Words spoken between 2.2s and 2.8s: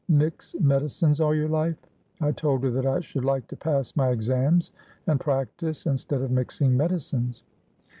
I told her